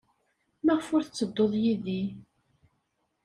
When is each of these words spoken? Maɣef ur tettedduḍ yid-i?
Maɣef 0.65 0.87
ur 0.95 1.03
tettedduḍ 1.05 1.53
yid-i? 1.61 2.03